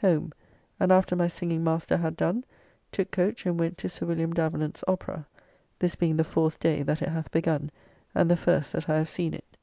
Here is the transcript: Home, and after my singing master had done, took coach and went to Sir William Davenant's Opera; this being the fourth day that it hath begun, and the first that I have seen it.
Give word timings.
Home, 0.00 0.32
and 0.80 0.90
after 0.90 1.14
my 1.14 1.28
singing 1.28 1.62
master 1.62 1.96
had 1.96 2.16
done, 2.16 2.44
took 2.90 3.12
coach 3.12 3.46
and 3.46 3.56
went 3.56 3.78
to 3.78 3.88
Sir 3.88 4.04
William 4.06 4.32
Davenant's 4.32 4.82
Opera; 4.88 5.28
this 5.78 5.94
being 5.94 6.16
the 6.16 6.24
fourth 6.24 6.58
day 6.58 6.82
that 6.82 7.02
it 7.02 7.08
hath 7.08 7.30
begun, 7.30 7.70
and 8.12 8.28
the 8.28 8.36
first 8.36 8.72
that 8.72 8.88
I 8.88 8.98
have 8.98 9.08
seen 9.08 9.32
it. 9.32 9.56